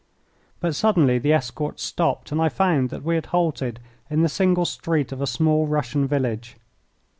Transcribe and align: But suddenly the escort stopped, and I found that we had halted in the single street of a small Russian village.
But 0.59 0.73
suddenly 0.73 1.19
the 1.19 1.31
escort 1.31 1.79
stopped, 1.79 2.31
and 2.31 2.41
I 2.41 2.49
found 2.49 2.89
that 2.89 3.03
we 3.03 3.13
had 3.13 3.27
halted 3.27 3.79
in 4.09 4.23
the 4.23 4.29
single 4.29 4.65
street 4.65 5.11
of 5.11 5.21
a 5.21 5.27
small 5.27 5.67
Russian 5.67 6.07
village. 6.07 6.55